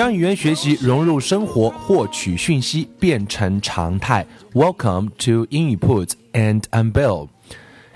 [0.00, 4.26] 将语言学习融入生活，获取讯息变成常态。
[4.52, 7.28] Welcome to 英语 Put and I'm Bill.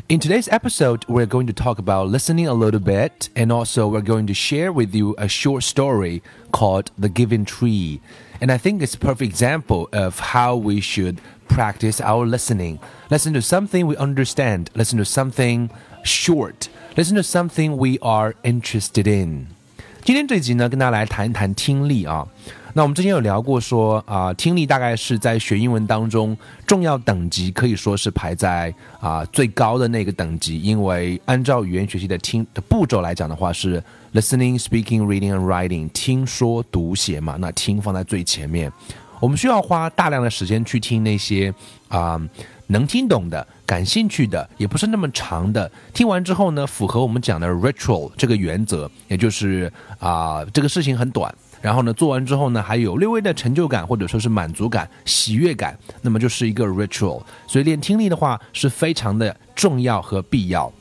[0.09, 4.03] In today's episode, we're going to talk about listening a little bit, and also we're
[4.03, 8.01] going to share with you a short story called The Giving Tree.
[8.41, 12.81] And I think it's a perfect example of how we should practice our listening.
[13.09, 15.71] Listen to something we understand, listen to something
[16.03, 19.49] short, listen to something we are interested in.
[20.06, 22.24] 今天这集呢，跟大家来谈一谈听力啊。
[22.74, 30.62] 那我们之前有聊过，说啊，听力大概是在学英文当中重要等级，可以说是排在啊最高的那个等级。
[30.62, 33.84] 因为按照语言学习的听的步骤来讲的话，是
[34.14, 37.38] listening, speaking, reading and writing，听说读写嘛。
[37.40, 38.72] 那听放在最前面，
[39.20, 41.52] 我们需要花大量的时间去听那些
[41.88, 42.22] 啊。
[42.68, 45.70] 能听懂的、感兴趣的，也不是那么长的。
[45.94, 57.24] 听完之后呢，符合我们讲的 ritual 这个原则，也就是啊，这个事情很短，然后呢，做完之后呢，还有略微的成就感或者说是满足感、喜悦感，那么就是一个 ritual。
[57.48, 60.72] 所以练听力的话是非常的重要和必要。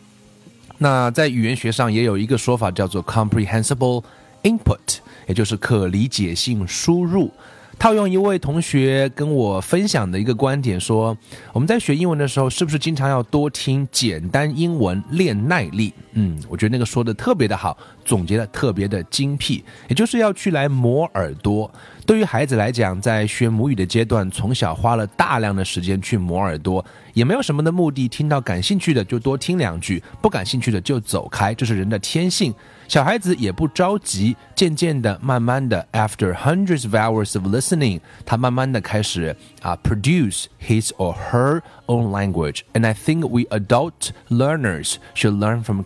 [0.77, 4.05] 那在语言学上也有一个说法叫做 comprehensible
[4.43, 7.33] input，也就是可理解性输入。
[7.79, 11.17] 套用一位同学跟我分享的一个观点说，
[11.53, 15.93] 我们在学英文的时候，是不是经常要多听简单英文练耐力？
[16.15, 21.71] 嗯，我觉得那个说的特别的好，总结的特别的精辟，也就是要去来磨耳朵。
[22.07, 32.55] 对于孩子来讲，在学母语的阶段，从小花了大量的时间去磨耳朵，也没有什么的目的，听到感兴趣的就多听两句，不感兴趣的就走开，这是人的天性。
[32.87, 42.61] 小孩子也不着急，渐渐的、慢慢的，after hundreds of hours of listening，他慢慢的开始啊，produce his or her own language.
[42.75, 45.83] And I think we adult learners should learn from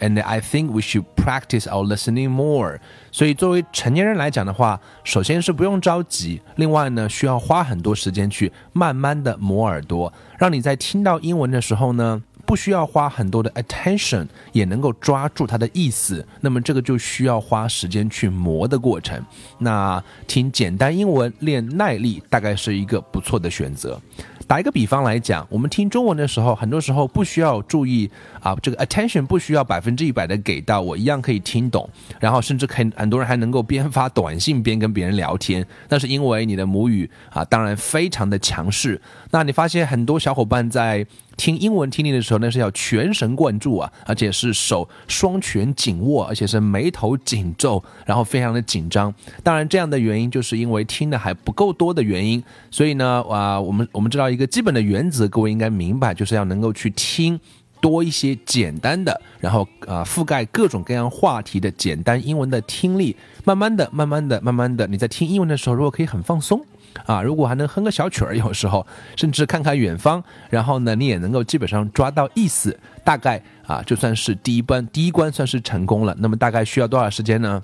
[0.00, 2.78] and I think we should practice our listening more.
[3.10, 12.22] 所以作为成年人来讲的话，首先是不用着急，另外呢，需要花很多时间去慢慢的磨耳朵，让你在听到英文的时候呢。
[12.44, 19.22] 不需要花很多的 attention 也能够抓住它的意思，那么这个就需要花时间去磨的过程。
[19.58, 24.00] 那听简单英文练耐力，大概是一个不错的选择。
[24.46, 28.10] 打一个比方来讲，我们听中文的时候，很多时候不需要注意
[28.40, 31.88] 啊，这个 attention 不需要百分之一百的给到，我一样可以听懂，
[32.20, 35.64] 然后甚至很很多人还能够边发短信边跟别人聊天。
[35.88, 39.00] 那是因为你的母语啊，当然非常的强势。
[39.30, 41.06] 那你发现很多小伙伴在
[41.42, 49.12] 听英文听力的时候，那是要全神贯注啊，而且是手双拳紧握，而且是眉头紧皱，然后非常的紧张。
[49.42, 52.40] 当然，这样的原因就是因为听的还不够多的原因。
[52.70, 57.40] 所以呢，啊，我们我们知道一个基本的原则，各位应该明白，就是要能够去听
[57.80, 63.16] 多一些简单的，然后啊，覆盖各种各样话题的简单英文的听力。
[63.42, 66.64] 慢慢的，慢慢的，慢慢的，你在听英文的时候，如果可以很放松。
[67.06, 68.86] 啊，如果还能哼个小曲儿，有时候
[69.16, 76.14] 甚至看看远方，然后呢，你也能够基本上抓到意思，大概啊，就算是第一关，第一关算是成功了。
[76.18, 77.62] 那么大概需要多少时间呢？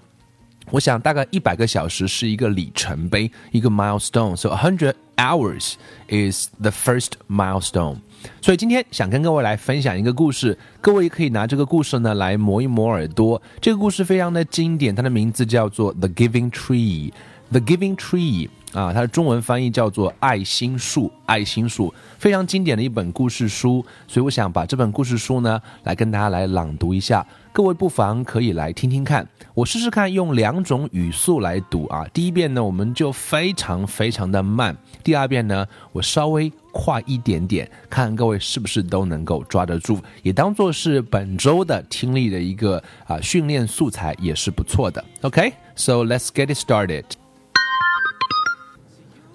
[0.71, 4.37] 我想大概一百个小时是一个里程碑，一个 milestone。
[4.37, 5.75] So a hundred hours
[6.09, 7.97] is the first milestone。
[8.42, 13.41] 所以今天想跟各位来分享一个故事，各位也可以拿这个故事呢来磨一磨耳朵。
[13.63, 17.10] 这个故事非常的经典，它的名字叫做《The Giving Tree》。
[17.51, 21.10] The Giving Tree 啊，它的中文翻译叫做爱心树。
[21.26, 27.26] 爱心树非常经典的一本故事书，所以我想把这本故事书呢来跟大家来朗读一下。
[27.53, 32.06] 各位不妨可以来听听看，我试试看用两种语速来读啊。
[32.15, 34.74] 第一遍呢，我们就非常非常的慢；
[35.04, 45.04] 第二遍呢，我稍微快一点点，看各位是不是都能够抓得住，也当做是本周的听力的一个啊训练素材，也是不错的。
[45.21, 47.04] OK，so let's get it started.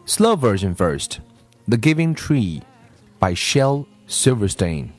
[0.06, 1.22] Slow version first
[1.66, 2.62] The Giving Tree
[3.20, 4.92] by Shel Silverstein.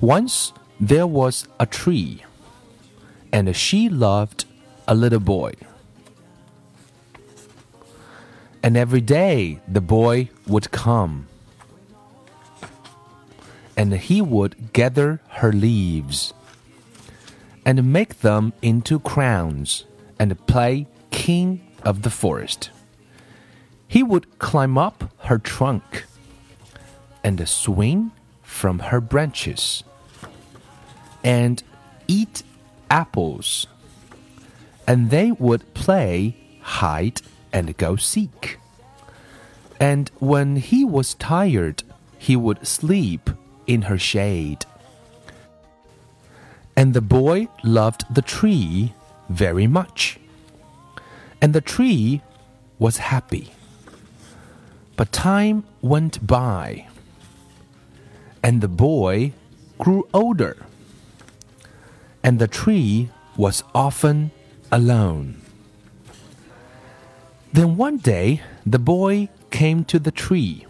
[0.00, 2.22] Once there was a tree,
[3.32, 4.44] and she loved
[4.86, 5.54] a little boy.
[8.62, 11.26] And every day the boy would come.
[13.76, 16.32] And he would gather her leaves
[17.66, 19.84] and make them into crowns
[20.16, 22.70] and play king of the forest.
[23.88, 26.04] He would climb up her trunk
[27.24, 28.12] and swing
[28.42, 29.82] from her branches
[31.24, 31.62] and
[32.06, 32.42] eat
[32.90, 33.66] apples.
[34.86, 38.58] And they would play hide and go seek.
[39.80, 41.82] And when he was tired,
[42.18, 43.30] he would sleep
[43.66, 44.66] in her shade.
[46.76, 48.92] And the boy loved the tree
[49.28, 50.18] very much.
[51.40, 52.22] And the tree
[52.78, 53.52] was happy.
[54.98, 56.88] But time went by,
[58.42, 59.32] and the boy
[59.78, 60.56] grew older,
[62.24, 64.32] and the tree was often
[64.72, 65.40] alone.
[67.52, 70.66] Then one day the boy came to the tree,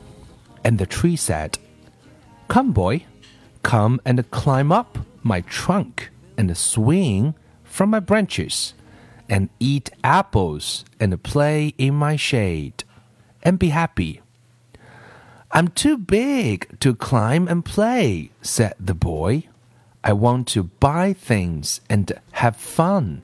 [0.63, 1.59] and the tree said,
[2.49, 3.07] Come, boy,
[3.63, 7.35] come and climb up my trunk and swing
[7.65, 8.75] from my branches,
[9.27, 12.85] and eat apples and play in my shade
[13.43, 14.21] and be happy.
[15.51, 19.45] I'm too big to climb and play, said the boy.
[20.05, 23.23] I want to buy things and have fun.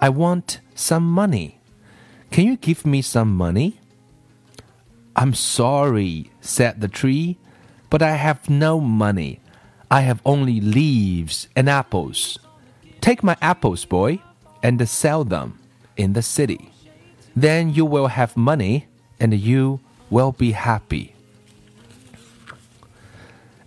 [0.00, 1.60] I want some money.
[2.30, 3.80] Can you give me some money?
[5.16, 7.38] I'm sorry, said the tree,
[7.90, 9.40] but I have no money.
[9.90, 12.38] I have only leaves and apples.
[13.00, 14.20] Take my apples, boy,
[14.62, 15.58] and sell them
[15.96, 16.72] in the city.
[17.36, 18.86] Then you will have money
[19.24, 19.80] and you
[20.10, 21.14] will be happy.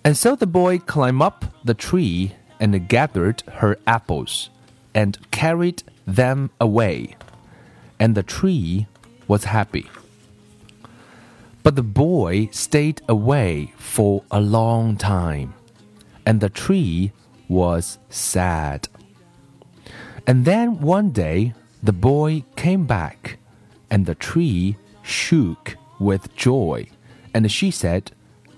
[0.05, 4.51] And so the boy climbed up the tree and gathered her apples
[4.93, 7.15] and carried them away.
[7.99, 8.85] And the tree
[9.27, 9.89] was happy.
[11.63, 15.55] But the boy stayed away for a long time,
[16.23, 17.13] and the tree
[17.49, 18.87] was sad.
[20.27, 23.39] And then one day the boy came back,
[23.89, 24.77] and the tree
[25.07, 26.87] shook with joy,
[27.33, 28.11] and she said,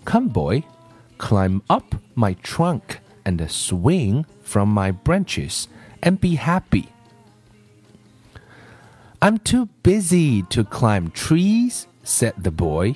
[0.06, 0.64] Come, boy,
[1.18, 5.68] climb up my trunk and swing from my branches
[6.02, 6.90] and be happy.
[9.22, 12.96] I'm too busy to climb trees, said the boy.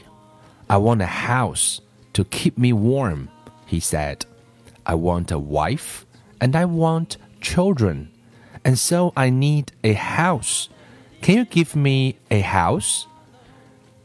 [0.69, 1.81] I want a house
[2.13, 3.29] to keep me warm,
[3.65, 4.25] he said.
[4.85, 6.05] I want a wife
[6.39, 8.09] and I want children,
[8.65, 10.69] and so I need a house.
[11.21, 13.07] Can you give me a house?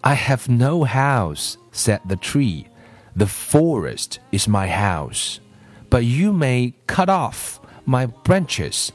[0.08, 2.68] I have no house, said the tree.
[3.14, 5.38] The forest is my house.
[5.90, 8.90] But you may cut off my branches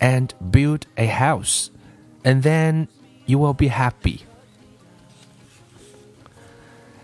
[0.00, 1.70] and build a house,
[2.24, 2.88] and then
[3.26, 4.24] you will be happy.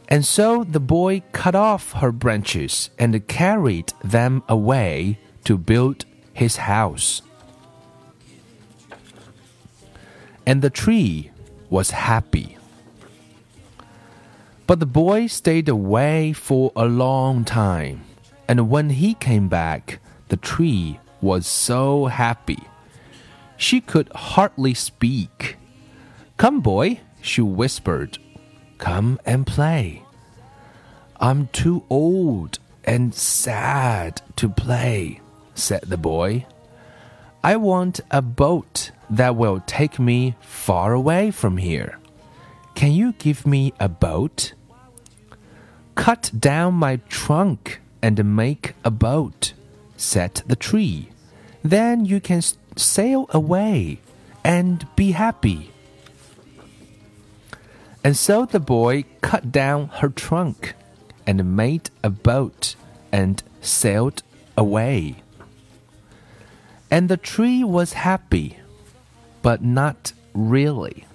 [0.09, 6.57] And so the boy cut off her branches and carried them away to build his
[6.57, 7.23] house.
[10.45, 11.31] And the tree
[11.71, 12.59] was happy.
[14.73, 18.05] But the boy stayed away for a long time,
[18.49, 22.63] and when he came back, the tree was so happy.
[23.59, 25.59] She could hardly speak.
[26.39, 28.17] Come, boy, she whispered.
[28.79, 30.05] Come and play.
[31.21, 35.21] I'm too old and sad to play,
[35.55, 36.47] said the boy.
[37.45, 41.99] I want a boat that will take me far away from here.
[42.75, 44.55] Can you give me a boat?
[46.03, 49.53] Cut down my trunk and make a boat,
[49.97, 51.11] said the tree.
[51.63, 52.43] Then you can
[52.75, 54.01] sail away
[54.43, 55.71] and be happy.
[58.03, 60.75] And so the boy cut down her trunk
[61.25, 62.75] and made a boat
[63.13, 64.25] and sailed
[64.57, 65.23] away.
[66.91, 68.59] And the tree was happy,
[69.41, 71.07] but not really.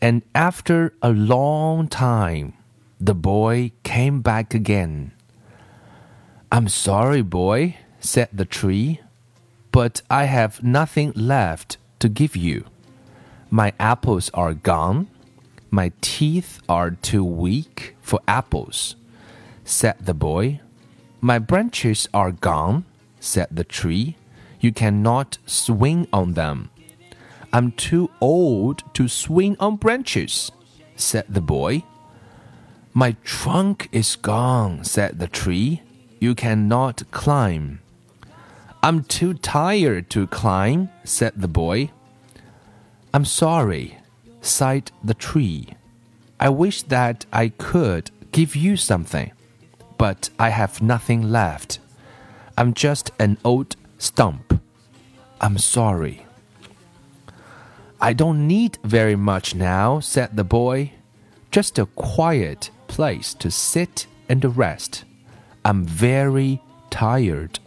[0.00, 2.54] And after a long time,
[3.00, 5.12] the boy came back again.
[6.50, 9.00] I'm sorry, boy, said the tree,
[9.70, 12.64] but I have nothing left to give you.
[13.50, 15.08] My apples are gone.
[15.70, 18.96] My teeth are too weak for apples,
[19.64, 20.60] said the boy.
[21.20, 22.84] My branches are gone,
[23.20, 24.16] said the tree.
[24.60, 26.70] You cannot swing on them.
[27.52, 30.50] I'm too old to swing on branches,
[30.96, 31.84] said the boy.
[32.94, 35.82] My trunk is gone, said the tree.
[36.20, 37.80] You cannot climb.
[38.82, 41.90] I'm too tired to climb, said the boy.
[43.12, 43.98] I'm sorry,
[44.40, 45.74] sighed the tree.
[46.40, 49.32] I wish that I could give you something,
[49.96, 51.80] but I have nothing left.
[52.56, 54.60] I'm just an old stump.
[55.40, 56.26] I'm sorry.
[58.00, 60.92] I don't need very much now, said the boy.
[61.50, 65.04] Just a quiet place to sit and rest.
[65.64, 67.60] I'm very tired.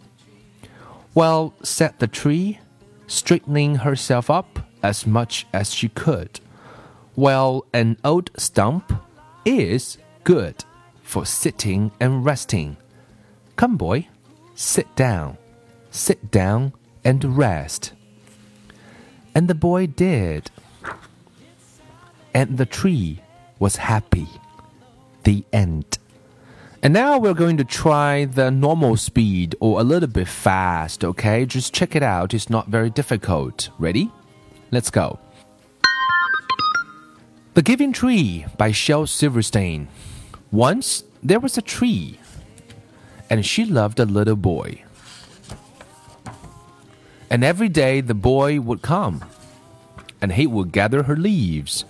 [1.14, 2.60] Well, said the tree,
[3.08, 6.40] straightening herself up as much as she could.
[7.16, 8.94] Well, an old stump
[9.46, 10.64] is good
[11.04, 12.78] for sitting and resting.
[13.56, 14.08] Come, boy,
[14.56, 15.38] sit down,
[15.92, 16.74] sit down
[17.04, 17.94] and rest.
[19.36, 20.50] And the boy did.
[22.34, 23.22] And the tree
[23.60, 24.28] was happy.
[25.24, 25.98] The end.
[26.84, 31.46] And now we're going to try the normal speed or a little bit fast, okay?
[31.46, 32.34] Just check it out.
[32.34, 33.70] It's not very difficult.
[33.78, 34.10] Ready?
[34.72, 35.20] Let's go.
[37.54, 39.90] The Giving Tree by Shel Silverstein.
[40.52, 42.18] Once there was a tree,
[43.30, 44.82] and she loved a little boy.
[47.30, 49.24] And every day the boy would come,
[50.20, 51.86] and he would gather her leaves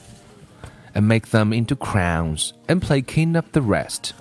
[0.94, 4.14] and make them into crowns and play king of the rest.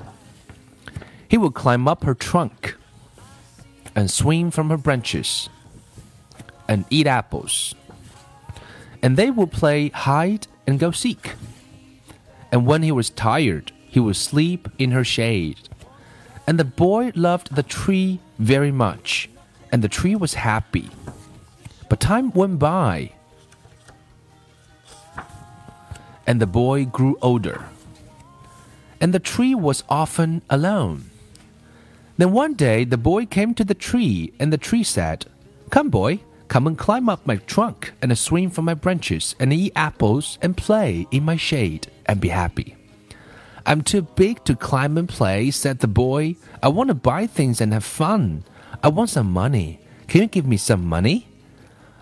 [1.29, 2.77] He would climb up her trunk
[3.95, 5.49] and swing from her branches
[6.69, 7.75] and eat apples.
[9.03, 11.35] And they would play hide and go seek.
[12.53, 15.69] And when he was tired, he would sleep in her shade.
[16.47, 19.29] And the boy loved the tree very much,
[19.73, 20.91] and the tree was happy.
[21.89, 23.13] But time went by,
[26.31, 27.65] and the boy grew older,
[29.01, 31.11] and the tree was often alone.
[32.19, 35.27] Then one day the boy came to the tree, and the tree said,
[35.71, 39.73] Come, boy, come and climb up my trunk and swing from my branches and eat
[39.75, 42.77] apples and play in my shade and be happy.
[43.67, 46.37] I'm too big to climb and play, said the boy.
[46.63, 48.45] I want to buy things and have fun.
[48.85, 49.81] I want some money.
[50.07, 51.27] Can you give me some money?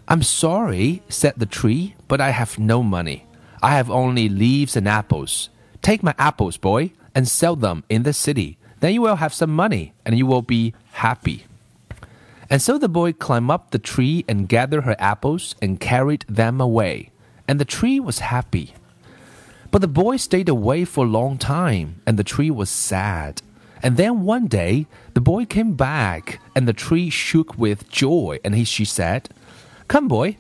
[0.06, 3.25] I'm sorry, said the tree, but I have no money.
[3.62, 5.50] I have only leaves and apples.
[5.83, 8.59] Take my apples, boy, and sell them in the city.
[8.81, 11.45] Then you will have some money and you will be happy.
[12.50, 16.61] And so the boy climbed up the tree and gathered her apples and carried them
[16.61, 17.11] away.
[17.47, 18.75] And the tree was happy.
[19.71, 23.43] But the boy stayed away for a long time, and the tree was sad.
[23.83, 28.38] And then one day, the boy came back, and the tree shook with joy.
[28.45, 29.29] And he, she said,
[29.87, 30.37] Come, boy,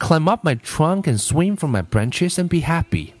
[0.00, 3.14] climb up my trunk and swing from my branches and be happy.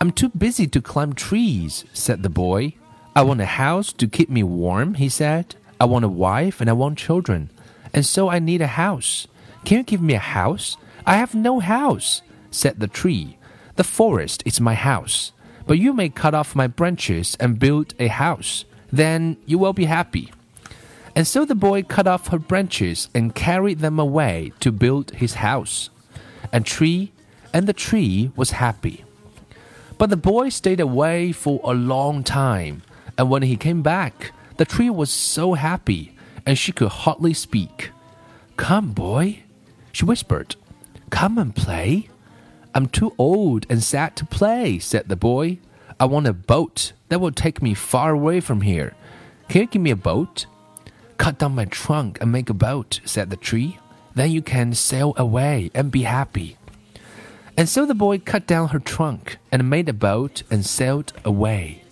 [0.00, 2.74] I'm too busy to climb trees, said the boy.
[3.16, 5.56] I want a house to keep me warm, he said.
[5.80, 7.50] I want a wife and I want children.
[7.92, 9.26] And so I need a house.
[9.64, 10.76] Can you give me a house?
[11.04, 13.38] I have no house, said the tree.
[13.74, 15.32] The forest is my house.
[15.66, 18.64] But you may cut off my branches and build a house.
[18.92, 20.30] Then you will be happy.
[21.18, 25.34] And so the boy cut off her branches and carried them away to build his
[25.34, 25.90] house.
[26.52, 27.10] And tree
[27.52, 29.04] and the tree was happy.
[29.98, 32.82] But the boy stayed away for a long time
[33.18, 36.14] and when he came back, the tree was so happy,
[36.46, 37.90] and she could hardly speak.
[38.56, 39.40] Come, boy,
[39.90, 40.54] she whispered.
[41.10, 42.08] Come and play.
[42.76, 45.58] I'm too old and sad to play, said the boy.
[45.98, 48.94] I want a boat that will take me far away from here.
[49.48, 50.46] Can you give me a boat?
[51.18, 53.78] Cut down my trunk and make a boat, said the tree.
[54.14, 56.56] Then you can sail away and be happy.
[57.56, 61.82] And so the boy cut down her trunk and made a boat and sailed away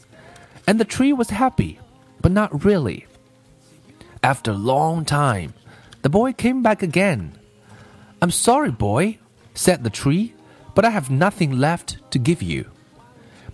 [0.66, 1.78] and the tree was happy,
[2.20, 3.06] but not really.
[4.22, 5.54] After a long time,
[6.02, 7.32] the boy came back again.
[8.20, 9.18] I'm sorry, boy,
[9.54, 10.34] said the tree,
[10.74, 12.66] but I have nothing left to give you.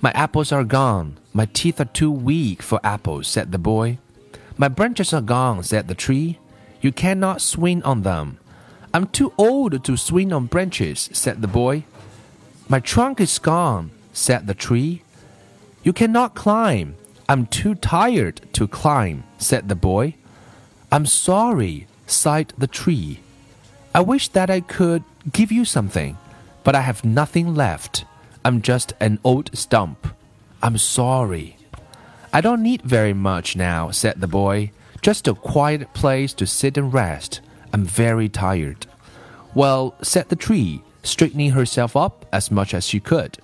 [0.00, 1.18] My apples are gone.
[1.32, 3.98] My teeth are too weak for apples, said the boy.
[4.56, 6.38] My branches are gone, said the tree.
[6.80, 8.38] You cannot swing on them.
[8.94, 11.84] I'm too old to swing on branches, said the boy.
[12.68, 15.02] My trunk is gone, said the tree.
[15.82, 16.96] You cannot climb.
[17.28, 20.14] I'm too tired to climb, said the boy.
[20.90, 23.20] I'm sorry, sighed the tree.
[23.94, 26.18] I wish that I could give you something,
[26.64, 28.04] but I have nothing left.
[28.44, 30.08] I'm just an old stump.
[30.62, 31.56] I'm sorry.
[32.32, 34.70] I don't need very much now, said the boy.
[35.02, 37.40] Just a quiet place to sit and rest.
[37.72, 38.86] I'm very tired.
[39.54, 43.38] Well, said the tree, straightening herself up as much as she could.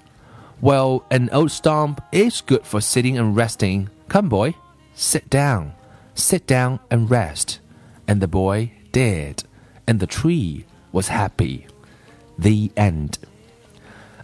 [0.60, 3.90] Well, an old stump is good for sitting and resting.
[4.08, 4.54] Come, boy,
[4.94, 5.74] sit down.
[6.14, 7.60] Sit down and rest.
[8.06, 9.44] And the boy did,
[9.86, 11.66] and the tree was happy.
[12.38, 13.18] The end.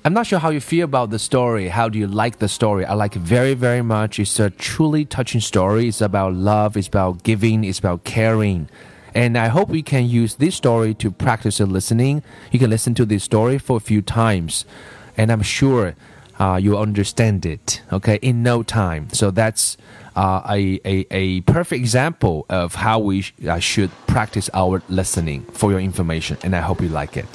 [0.06, 1.68] I'm not sure how you feel about the story.
[1.68, 2.84] How do you like the story?
[2.84, 4.18] I like it very, very much.
[4.18, 5.88] It's a truly touching story.
[5.88, 8.68] It's about love, it's about giving, it's about caring.
[9.14, 12.22] And I hope we can use this story to practice your listening.
[12.52, 14.66] You can listen to this story for a few times,
[15.16, 15.94] and I'm sure
[16.38, 19.08] uh, you'll understand it, okay, in no time.
[19.10, 19.78] So that's
[20.16, 25.46] uh, a, a, a perfect example of how we sh uh, should practice our listening
[25.52, 27.26] for your information, and I hope you like it.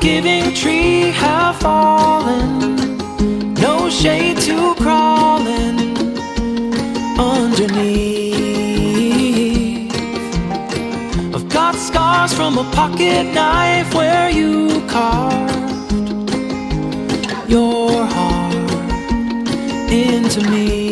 [0.00, 2.76] Giving tree have fallen.
[3.54, 5.96] No shade to crawling
[7.18, 8.18] underneath.
[11.34, 16.30] I've got scars from a pocket knife where you carved
[17.48, 18.54] your heart
[19.90, 20.87] into me.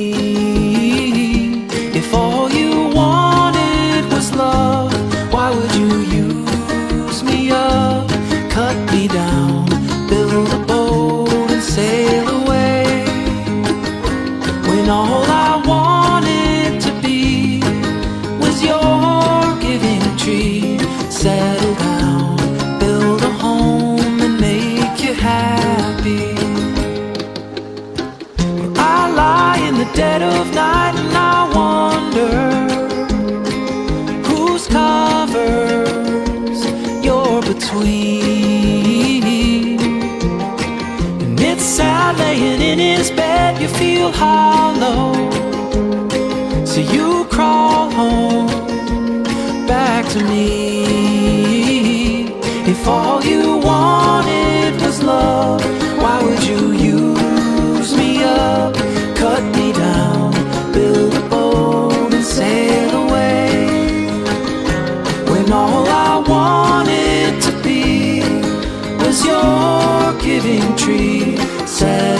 [44.06, 45.14] Feel hollow.
[46.64, 48.46] So you crawl home
[49.66, 50.54] back to me.
[52.68, 55.62] If all you wanted was love,
[55.98, 58.74] why would you use me up,
[59.16, 60.32] cut me down,
[60.72, 64.06] build a boat and sail away?
[65.30, 68.20] When all I wanted to be
[68.98, 72.15] was your giving tree settle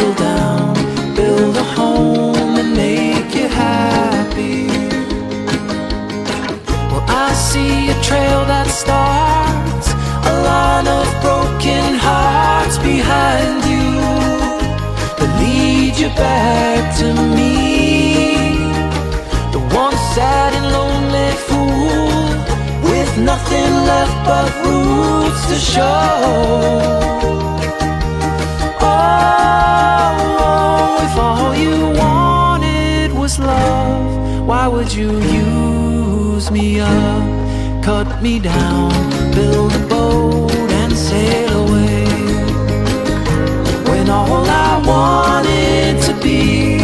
[24.26, 26.18] but roots to show.
[28.80, 30.18] Oh,
[31.06, 38.90] if all you wanted was love, why would you use me up, cut me down,
[39.32, 42.04] build a boat and sail away?
[43.90, 46.78] When all I wanted to be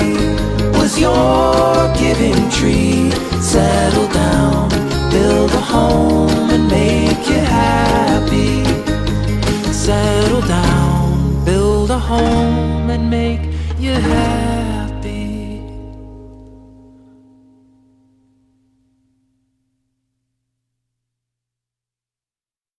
[0.78, 4.68] was your giving tree, settle down,
[5.10, 7.11] build a home and make.
[9.82, 13.40] Settle down, build a home and make
[13.80, 14.71] you happy.